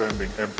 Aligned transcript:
extending 0.00 0.30
empathy 0.38 0.59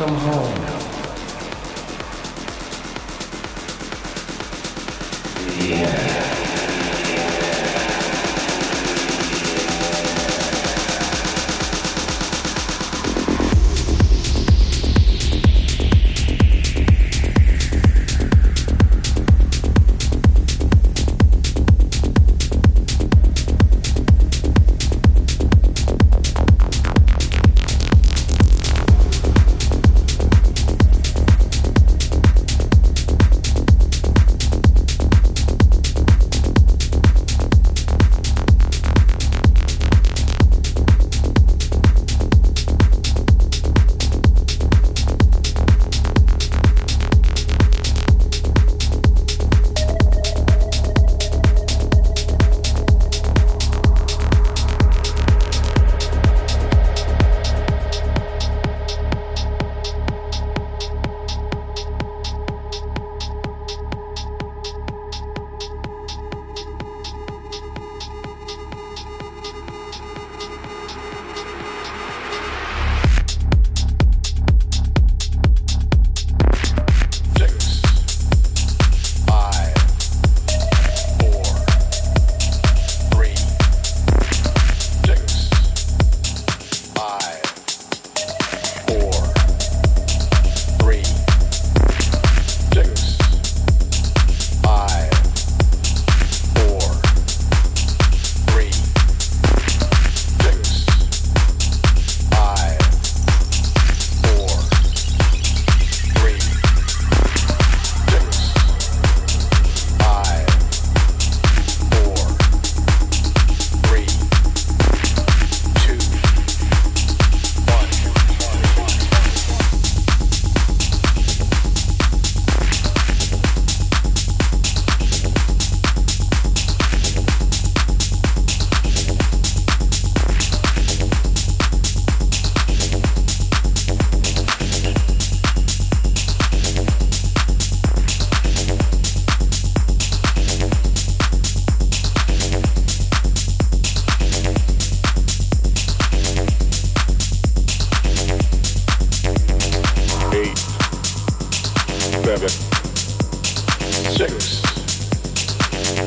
come 0.00 0.14
home. 0.14 0.69